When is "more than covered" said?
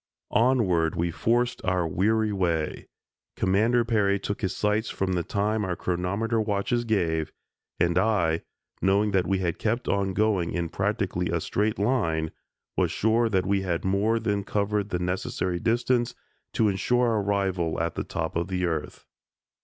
13.85-14.89